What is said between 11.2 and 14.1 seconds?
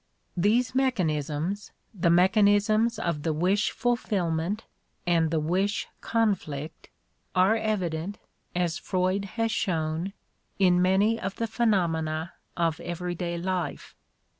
the phenomena of everyday life.